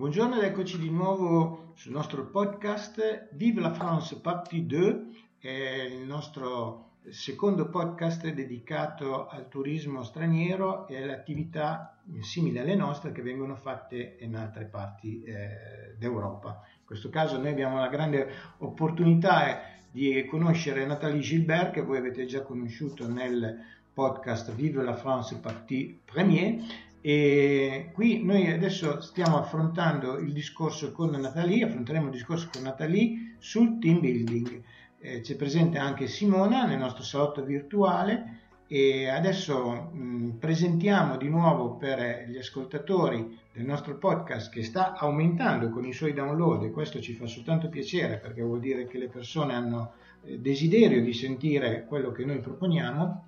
[0.00, 5.04] Buongiorno ed eccoci di nuovo sul nostro podcast Vive la France Partie 2,
[5.38, 5.48] è
[5.90, 13.20] il nostro secondo podcast dedicato al turismo straniero e alle attività simili alle nostre che
[13.20, 16.62] vengono fatte in altre parti eh, d'Europa.
[16.78, 18.26] In questo caso noi abbiamo la grande
[18.60, 23.54] opportunità di conoscere Nathalie Gilbert che voi avete già conosciuto nel
[23.92, 31.10] podcast Vive la France Partie Premier e qui noi adesso stiamo affrontando il discorso con
[31.10, 34.62] Natalie, affronteremo il discorso con Natalie sul team building.
[34.98, 41.76] Eh, c'è presente anche Simona nel nostro salotto virtuale e adesso mh, presentiamo di nuovo
[41.76, 47.00] per gli ascoltatori del nostro podcast che sta aumentando con i suoi download e questo
[47.00, 51.86] ci fa soltanto piacere perché vuol dire che le persone hanno eh, desiderio di sentire
[51.86, 53.24] quello che noi proponiamo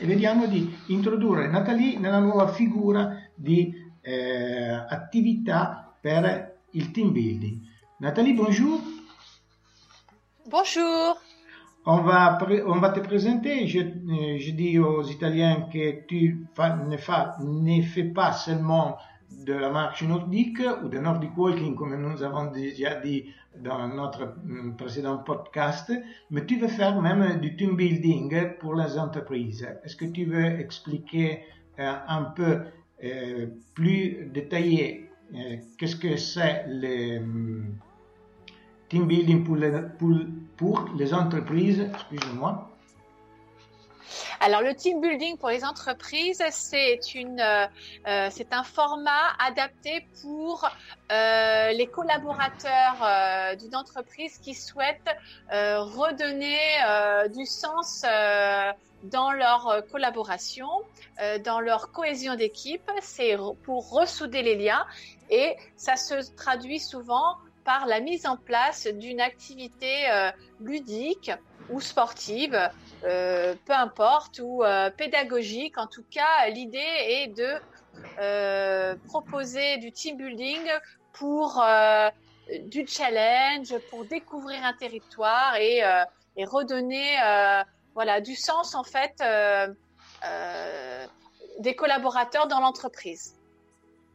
[0.00, 3.70] e vediamo di introdurre Nathalie nella nuova figura di
[4.00, 7.60] eh, attività per il team building.
[7.98, 8.80] Nathalie, bonjour.
[10.48, 11.20] Bonjour.
[11.84, 13.66] On va, on va te présenter.
[13.66, 13.80] Je,
[14.38, 18.96] je, dis aux Italiens que tu ne, fa, ne fais pas seulement
[19.30, 24.34] de la marche nordique ou de Nordic Walking, comme nous avons déjà dit dans notre
[24.44, 25.92] mm, précédent podcast,
[26.30, 29.66] mais tu veux faire même du team building pour les entreprises.
[29.84, 31.40] Est-ce que tu veux expliquer
[31.78, 32.60] euh, un peu
[33.04, 37.74] euh, plus détaillé euh, qu'est-ce que c'est le mm,
[38.88, 40.18] team building pour les, pour,
[40.56, 42.69] pour les entreprises Excusez-moi.
[44.42, 50.66] Alors le team building pour les entreprises, c'est une, euh, c'est un format adapté pour
[51.12, 55.14] euh, les collaborateurs euh, d'une entreprise qui souhaitent
[55.52, 58.02] euh, redonner euh, du sens
[59.02, 60.68] dans leur collaboration,
[61.44, 62.90] dans leur cohésion d'équipe.
[63.02, 64.86] C'est pour ressouder les liens
[65.28, 70.06] et ça se traduit souvent par la mise en place d'une activité
[70.60, 71.30] ludique
[71.70, 72.58] ou sportive,
[73.04, 75.78] euh, peu importe, ou euh, pédagogique.
[75.78, 77.54] En tout cas, l'idée est de
[78.20, 80.60] euh, proposer du team building
[81.12, 81.62] pour
[82.66, 85.82] du challenge, pour découvrir un territoire et,
[86.44, 87.16] redonner
[87.94, 89.22] voilà du sens en fait
[91.58, 93.34] des collaborateurs dans l'entreprise.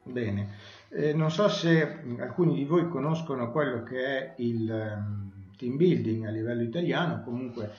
[0.05, 0.47] Bene.
[0.89, 6.25] Eh, non so se alcuni di voi conoscono quello che è il um team building
[6.25, 7.71] a livello italiano, comunque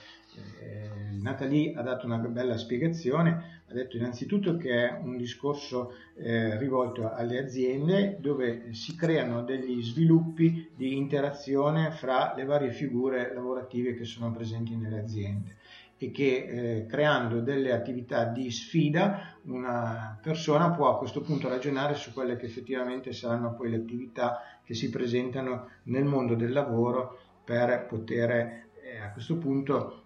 [0.59, 0.89] eh,
[1.21, 7.11] Natalie ha dato una bella spiegazione, ha detto innanzitutto che è un discorso eh, rivolto
[7.11, 14.05] alle aziende dove si creano degli sviluppi di interazione fra le varie figure lavorative che
[14.05, 15.55] sono presenti nelle aziende
[15.97, 21.95] e che eh, creando delle attività di sfida una persona può a questo punto ragionare
[21.95, 27.19] su quelle che effettivamente saranno poi le attività che si presentano nel mondo del lavoro
[27.43, 30.03] per poter eh, a questo punto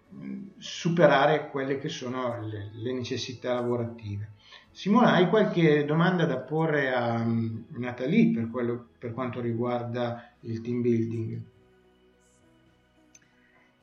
[0.57, 4.31] superare quelle che sono le, le, necessità lavorative.
[4.71, 10.61] Simona, hai qualche domanda da porre a um, Natalie per, quello, per quanto riguarda il
[10.61, 11.41] team building?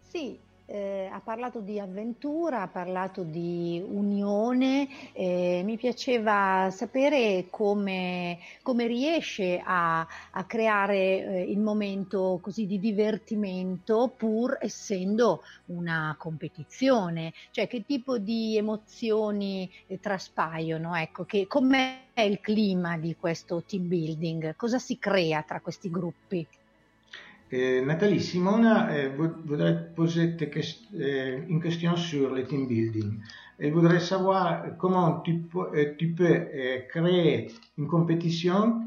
[0.01, 8.39] Sì, eh, ha parlato di avventura, ha parlato di unione, eh, mi piaceva sapere come,
[8.63, 17.33] come riesce a, a creare eh, il momento così di divertimento pur essendo una competizione,
[17.51, 23.89] cioè che tipo di emozioni eh, traspaiono, ecco, che, com'è il clima di questo team
[23.89, 26.47] building, cosa si crea tra questi gruppi?
[27.53, 29.11] Euh, Nathalie, Simona euh,
[29.47, 30.37] voudrait poser
[31.01, 33.21] euh, une question sur le team building.
[33.59, 35.43] Elle voudrait savoir comment tu,
[35.99, 36.47] tu peux
[36.89, 38.83] créer une compétition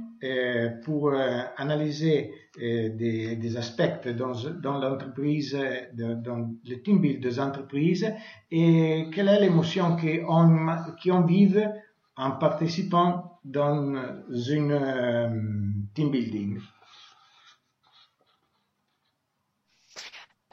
[0.85, 1.13] pour
[1.57, 5.57] analyser des, aspects dans, l'entreprise,
[5.93, 8.09] dans le team build des entreprises
[8.49, 10.57] et quelle est l'émotion qu'on
[11.01, 11.69] qu vive
[12.15, 13.93] en participant dans
[14.29, 16.59] une team building.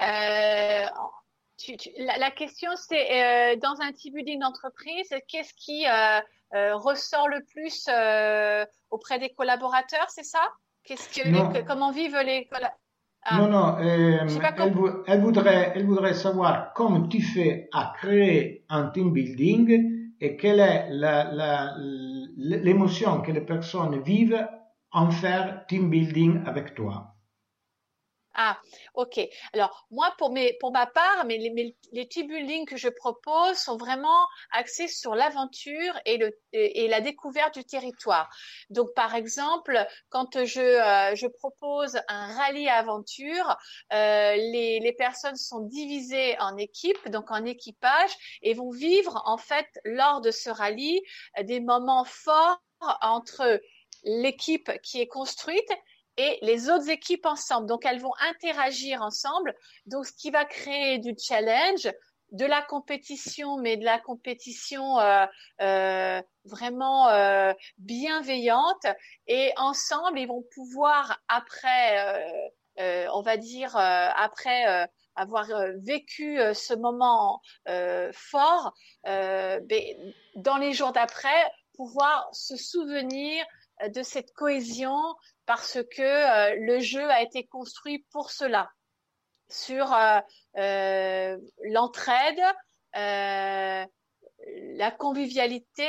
[0.09, 0.87] Euh,
[1.57, 6.77] tu, tu, la, la, question, c'est euh, dans un team building d'entreprise, qu'est-ce qui euh,
[6.77, 7.89] ressort le plus
[8.91, 10.41] auprès des collaborateurs, c'est ça?
[10.85, 12.49] Qu'est-ce que, les, comment vivent les
[13.23, 13.39] ah.
[13.39, 14.27] Non, non, elle,
[15.07, 20.61] elle, voudrait, elle voudrait savoir comment tu fais à créer un team building et quelle
[20.61, 20.89] est
[22.37, 24.49] l'émotion que les personnes vivent
[24.93, 27.18] en faire team building avec toi.
[28.41, 28.57] Ah,
[28.95, 29.19] ok.
[29.53, 33.57] Alors, moi, pour, mes, pour ma part, mes, les, les team building que je propose
[33.57, 36.21] sont vraiment axés sur l'aventure et,
[36.53, 38.31] et, la découverte du territoire.
[38.71, 43.57] Donc, par exemple, quand je, euh, je propose un rallye aventure,
[43.93, 48.13] euh, les, les personnes sont divisées en équipes, donc en équipage,
[48.43, 51.03] et vont vivre, en fait, lors de ce rallye,
[51.43, 52.63] des moments forts
[53.03, 53.61] entre
[54.05, 55.73] l'équipe qui est construite
[56.19, 57.67] et les autres équipes ensemble.
[57.67, 59.55] Donc, elles vont interagir ensemble.
[59.87, 61.89] Donc, ce qui va créer du challenge,
[62.33, 65.25] de la compétition, mais de la compétition euh,
[65.63, 68.85] euh, vraiment euh, bienveillante.
[69.29, 72.49] Et ensemble, ils vont pouvoir, après, euh,
[72.81, 75.47] euh, on va dire, après avoir
[75.79, 77.41] vécu ce moment
[78.13, 78.75] fort,
[79.05, 79.83] ben,
[80.37, 83.45] dans les jours d'après, pouvoir se souvenir
[83.87, 84.99] de cette cohésion,
[85.47, 88.71] parce que euh, le jeu a été construit pour cela,
[89.49, 90.21] sur euh,
[90.59, 92.41] euh, l'entraide,
[92.95, 93.87] la
[94.91, 95.87] convivialité,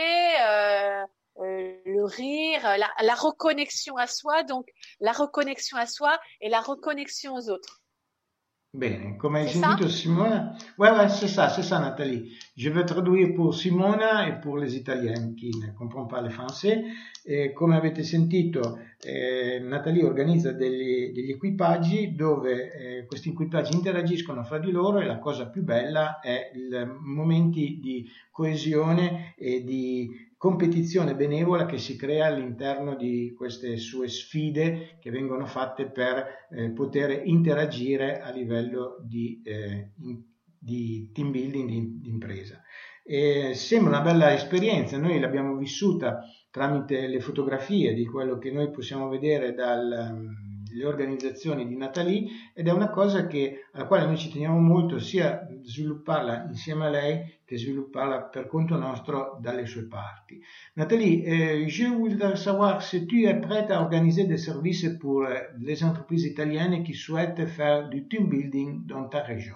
[1.37, 4.67] le rire, la, la, reconnexion à soi, donc
[4.99, 7.78] la reconnexion à soi et la reconnexion aux autres.
[8.71, 9.95] Bene, come hai sentito ça?
[9.97, 10.55] Simona?
[10.77, 12.37] Ouais, ouais, c'est ça, c'est ça Nathalie.
[12.55, 16.83] Je vais traduire pour Simona e pour les Italiens qui ne comprennent pas le français.
[17.23, 24.43] E come avete sentito, eh, Nathalie organizza degli, degli equipaggi dove eh, questi equipaggi interagiscono
[24.43, 26.69] fra di loro e la cosa più bella è i
[26.99, 34.97] momenti di coesione e di competizione benevola che si crea all'interno di queste sue sfide
[35.01, 40.23] che vengono fatte per eh, poter interagire a livello di, eh, in,
[40.57, 42.61] di team building di, di impresa.
[43.03, 48.71] E sembra una bella esperienza, noi l'abbiamo vissuta tramite le fotografie di quello che noi
[48.71, 54.17] possiamo vedere dal le organizzazioni di Nathalie ed è una cosa che, alla quale noi
[54.17, 59.87] ci teniamo molto sia svilupparla insieme a lei che svilupparla per conto nostro dalle sue
[59.87, 60.39] parti.
[60.73, 65.25] Nathalie, euh, je voudrais savoir si tu es prête à organiser des services pour
[65.59, 69.55] les entreprises italiennes qui souhaitent faire du team building dans ta région.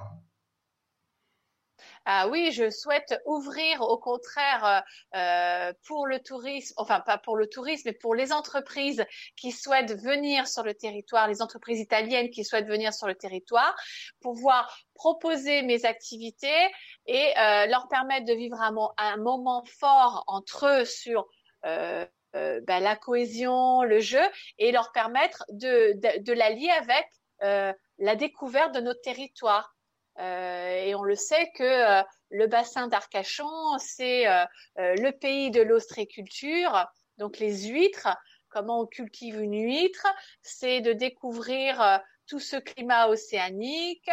[2.05, 4.83] Ah oui, je souhaite ouvrir au contraire
[5.15, 9.05] euh, pour le tourisme, enfin pas pour le tourisme, mais pour les entreprises
[9.35, 13.75] qui souhaitent venir sur le territoire, les entreprises italiennes qui souhaitent venir sur le territoire,
[14.21, 16.71] pouvoir proposer mes activités
[17.07, 21.25] et euh, leur permettre de vivre un, moment fort entre eux sur
[21.65, 22.05] euh,
[22.35, 24.23] euh, ben, la cohésion, le jeu,
[24.57, 27.05] et leur permettre de, de, de l'allier avec
[27.43, 29.75] euh, la découverte de notre territoire.
[30.19, 34.45] Euh, et on le sait que euh, le bassin d'Arcachon, c'est euh,
[34.77, 36.85] le pays de l'ostréiculture,
[37.17, 38.09] donc les huîtres.
[38.49, 40.05] Comment on cultive une huître,
[40.43, 44.07] c'est de découvrir tout ce climat océanique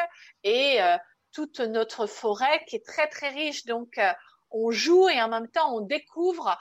[0.44, 0.78] et
[1.30, 3.66] toute notre forêt qui est très très riche.
[3.66, 4.00] Donc
[4.50, 6.56] on joue et en même temps on découvre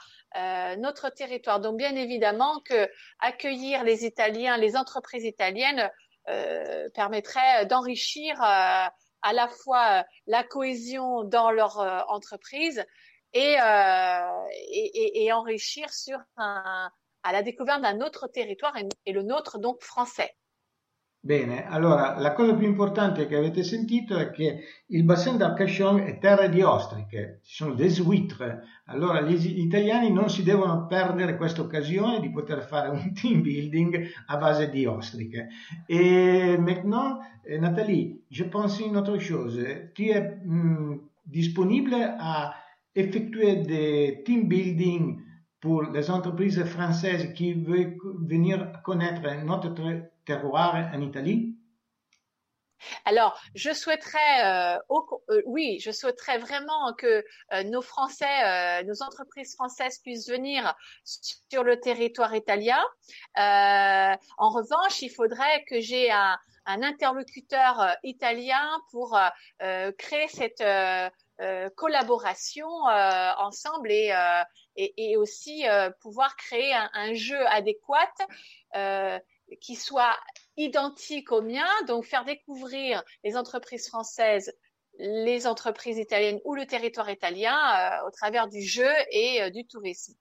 [0.76, 1.60] notre territoire.
[1.60, 2.86] Donc bien évidemment que
[3.18, 5.90] accueillir les Italiens, les entreprises italiennes
[6.28, 8.36] euh, permettrait d'enrichir
[9.22, 12.84] à la fois euh, la cohésion dans leur euh, entreprise
[13.32, 16.90] et, euh, et, enrichir sur un,
[17.22, 20.34] à la découverte d'un autre territoire et le nôtre donc français.
[21.22, 26.16] Bene, allora la cosa più importante che avete sentito è che il bassin d'Arcachon è
[26.16, 31.60] terra di ostriche, ci sono des huîtres, allora gli italiani non si devono perdere questa
[31.60, 35.48] occasione di poter fare un team building a base di ostriche.
[35.86, 39.62] Et maintenant, eh, Nathalie, je pense une autre chose,
[39.92, 42.54] tu es mm, disponible à
[42.94, 45.20] effectuer des team building
[45.60, 49.74] pour les entreprises françaises qui veulent venir connaître notre
[50.24, 51.56] terroir en Italie?
[53.04, 54.78] Alors, je souhaiterais, euh,
[55.30, 60.74] euh, oui, je souhaiterais vraiment que euh, nos Français, nos entreprises françaises puissent venir
[61.04, 62.82] sur le territoire italien.
[63.36, 69.18] en revanche, il faudrait que j'ai un, interlocuteur italien pour
[69.98, 70.62] créer cette
[71.74, 72.68] collaboration
[73.38, 74.12] ensemble et,
[74.76, 75.64] et, aussi
[76.00, 78.12] pouvoir créer un, jeu adéquat
[79.60, 80.16] qui soit
[80.56, 84.52] identique au mien, donc faire découvrir les entreprises françaises,
[84.98, 89.66] les entreprises italiennes ou le territoire italien euh, au travers du jeu et euh, du
[89.66, 90.14] tourisme.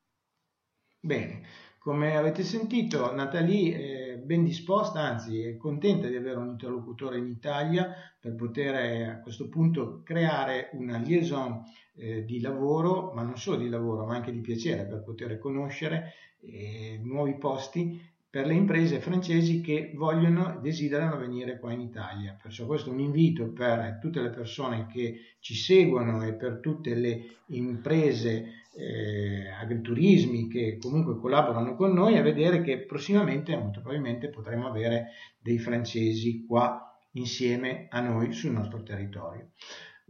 [1.01, 1.41] Bene,
[1.79, 7.27] come avete sentito Nathalie è ben disposta, anzi è contenta di avere un interlocutore in
[7.27, 11.63] Italia per poter eh, a questo punto creare una liaison
[11.99, 16.13] eh, di lavoro, ma non solo di lavoro, ma anche di piacere per poter conoscere
[16.41, 22.37] eh, nuovi posti per le imprese francesi che vogliono e desiderano venire qua in Italia.
[22.39, 26.93] Perciò questo è un invito per tutte le persone che ci seguono e per tutte
[26.93, 34.29] le imprese eh, agriturismi che comunque collaborano con noi a vedere che prossimamente molto probabilmente
[34.29, 35.07] potremo avere
[35.41, 39.49] dei francesi qua insieme a noi sul nostro territorio.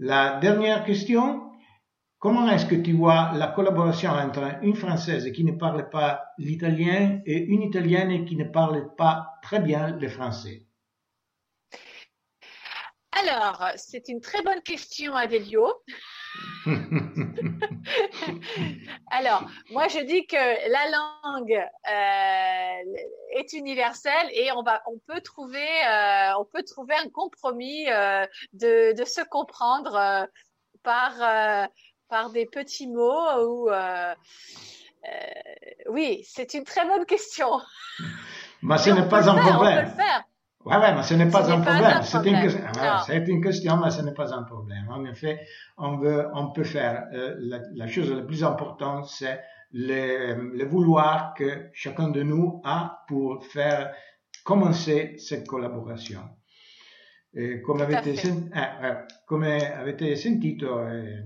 [0.02, 1.49] La dernière question
[2.20, 7.22] Comment est-ce que tu vois la collaboration entre une Française qui ne parle pas l'italien
[7.26, 10.66] et une Italienne qui ne parle pas très bien le français?
[13.14, 15.66] Alors, c'est une très bonne question, Adélio.
[19.12, 22.84] Alors, moi, je dis que la langue euh,
[23.40, 28.26] est universelle et on va, on peut trouver, euh, on peut trouver un compromis euh,
[28.52, 30.28] de, de, se comprendre
[30.84, 31.14] par
[32.10, 37.50] par des petits mots ou euh, euh, oui, c'est une très bonne question.
[38.62, 39.58] Mais ce n'est pas un problème.
[39.58, 40.24] On peut le faire.
[40.66, 42.02] Ouais, ouais, mais ce n'est pas, un, problème.
[42.04, 44.90] C'est une, question, mais ce n'est pas un problème.
[44.90, 45.40] En effet,
[45.78, 47.08] on, veut, on peut faire.
[47.14, 49.40] Euh, la, la, chose la plus importante, c'est
[49.72, 53.94] le, le, vouloir que chacun de nous a pour faire
[54.44, 56.22] commencer cette collaboration.
[57.34, 61.24] Et comme, avete, sen, eh, come avete sentito, eh,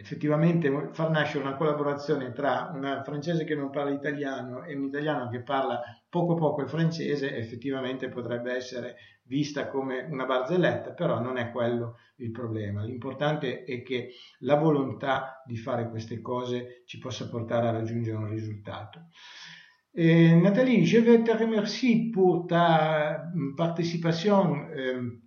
[0.00, 5.28] effettivamente far nascere una collaborazione tra una francese che non parla italiano e un italiano
[5.28, 11.36] che parla poco poco il francese effettivamente potrebbe essere vista come una barzelletta, però non
[11.36, 12.82] è quello il problema.
[12.82, 18.28] L'importante è che la volontà di fare queste cose ci possa portare a raggiungere un
[18.28, 19.06] risultato.
[19.92, 24.68] Et Nathalie, je veux te remercier pour ta participation.
[24.70, 25.20] Euh,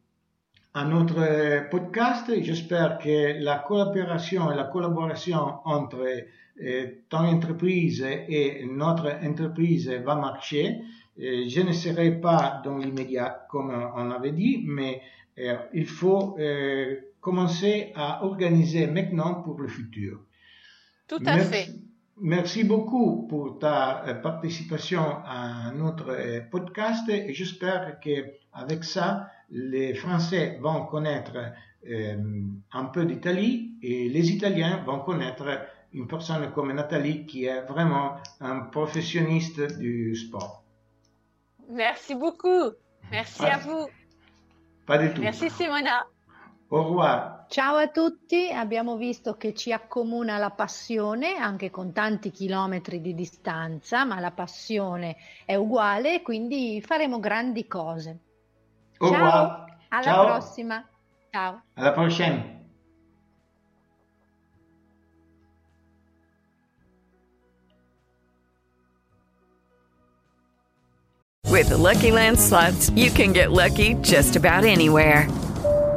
[0.74, 2.32] à notre podcast.
[2.42, 6.26] J'espère que la coopération et la collaboration entre
[6.62, 10.82] euh, ton entreprise et notre entreprise va marcher.
[11.20, 15.02] Euh, je ne serai pas dans l'immédiat comme on avait dit, mais
[15.40, 16.38] euh, il faut
[17.22, 20.20] commencer à organiser maintenant pour le futur.
[21.08, 21.70] Tout à fait.
[22.22, 30.58] Merci beaucoup pour ta participation à notre podcast et j'espère que avec ça, les Français
[30.62, 31.38] vont connaître
[31.88, 35.46] euh, un peu d'Italie et les Italiens vont connaître
[35.94, 40.64] une personne comme Nathalie qui est vraiment un professionniste du sport.
[41.70, 42.72] Merci beaucoup.
[43.12, 43.88] Merci à vous.
[44.88, 45.22] Pas du tout.
[45.22, 46.08] Merci Simona.
[46.70, 47.46] Au revoir.
[47.50, 53.14] Ciao a tutti, abbiamo visto che ci accomuna la passione, anche con tanti chilometri di
[53.14, 58.20] distanza, ma la passione è uguale, quindi faremo grandi cose.
[59.00, 59.68] Au Ciao, revoir.
[59.90, 60.26] alla Ciao.
[60.26, 60.84] prossima.
[61.32, 61.62] Ciao.
[61.76, 62.44] À la prochaine.
[71.50, 75.28] With the Lucky Land slots, you can get lucky just about anywhere.